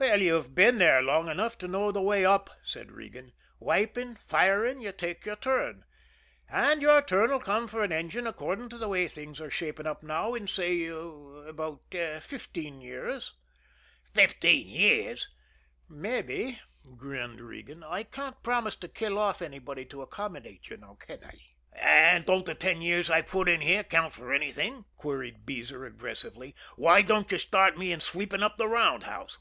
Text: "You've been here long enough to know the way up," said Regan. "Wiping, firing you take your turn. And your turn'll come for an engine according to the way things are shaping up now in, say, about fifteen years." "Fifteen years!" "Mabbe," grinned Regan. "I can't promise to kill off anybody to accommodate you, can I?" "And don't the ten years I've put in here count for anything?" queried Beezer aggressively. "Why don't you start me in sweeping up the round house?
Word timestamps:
"You've 0.00 0.54
been 0.54 0.80
here 0.80 1.02
long 1.02 1.28
enough 1.28 1.58
to 1.58 1.68
know 1.68 1.92
the 1.92 2.00
way 2.00 2.24
up," 2.24 2.48
said 2.62 2.90
Regan. 2.90 3.32
"Wiping, 3.60 4.14
firing 4.26 4.80
you 4.80 4.90
take 4.90 5.26
your 5.26 5.36
turn. 5.36 5.82
And 6.48 6.80
your 6.80 7.02
turn'll 7.02 7.40
come 7.40 7.68
for 7.68 7.84
an 7.84 7.92
engine 7.92 8.26
according 8.26 8.70
to 8.70 8.78
the 8.78 8.88
way 8.88 9.06
things 9.06 9.38
are 9.38 9.50
shaping 9.50 9.86
up 9.86 10.02
now 10.02 10.32
in, 10.32 10.48
say, 10.48 10.86
about 10.86 11.82
fifteen 12.22 12.80
years." 12.80 13.34
"Fifteen 14.14 14.66
years!" 14.66 15.28
"Mabbe," 15.90 16.58
grinned 16.96 17.42
Regan. 17.42 17.84
"I 17.84 18.02
can't 18.04 18.42
promise 18.42 18.76
to 18.76 18.88
kill 18.88 19.18
off 19.18 19.42
anybody 19.42 19.84
to 19.84 20.00
accommodate 20.00 20.70
you, 20.70 20.78
can 21.00 21.22
I?" 21.22 21.36
"And 21.74 22.24
don't 22.24 22.46
the 22.46 22.54
ten 22.54 22.80
years 22.80 23.10
I've 23.10 23.26
put 23.26 23.46
in 23.46 23.60
here 23.60 23.84
count 23.84 24.14
for 24.14 24.32
anything?" 24.32 24.86
queried 24.96 25.44
Beezer 25.44 25.84
aggressively. 25.84 26.54
"Why 26.76 27.02
don't 27.02 27.30
you 27.30 27.36
start 27.36 27.76
me 27.76 27.92
in 27.92 28.00
sweeping 28.00 28.42
up 28.42 28.56
the 28.56 28.68
round 28.68 29.02
house? 29.02 29.36